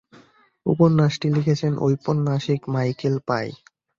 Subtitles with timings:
[0.65, 3.47] উপন্যাসটি লিখেছেন ঔপন্যাসিক মাইকেল পাই।